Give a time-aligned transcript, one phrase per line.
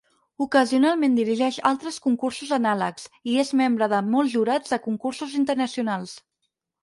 [0.43, 6.17] Ocasionalment dirigeix altres cursos anàlegs, i és membre de molts jurats de concursos internacionals.